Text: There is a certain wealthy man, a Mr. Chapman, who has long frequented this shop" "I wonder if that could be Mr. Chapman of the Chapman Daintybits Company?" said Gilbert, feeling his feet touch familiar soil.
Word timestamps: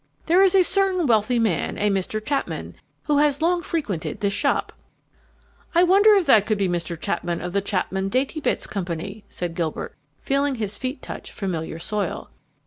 There 0.25 0.41
is 0.41 0.55
a 0.55 0.63
certain 0.63 1.05
wealthy 1.05 1.37
man, 1.37 1.77
a 1.77 1.91
Mr. 1.91 2.19
Chapman, 2.25 2.73
who 3.03 3.17
has 3.19 3.39
long 3.39 3.61
frequented 3.61 4.19
this 4.19 4.33
shop" 4.33 4.73
"I 5.75 5.83
wonder 5.83 6.15
if 6.15 6.25
that 6.25 6.47
could 6.47 6.57
be 6.57 6.67
Mr. 6.67 6.99
Chapman 6.99 7.39
of 7.39 7.53
the 7.53 7.61
Chapman 7.61 8.09
Daintybits 8.09 8.67
Company?" 8.67 9.25
said 9.29 9.53
Gilbert, 9.53 9.93
feeling 10.19 10.55
his 10.55 10.75
feet 10.75 11.03
touch 11.03 11.31
familiar 11.31 11.77
soil. 11.77 12.31